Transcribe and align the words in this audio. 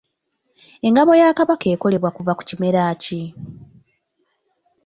Engabo 0.87 1.11
ya 1.21 1.29
Kabaka 1.37 1.65
ekolebwa 1.73 2.09
kuva 2.17 2.31
ku 2.37 2.43
kimera 2.47 2.83
ki? 3.03 3.21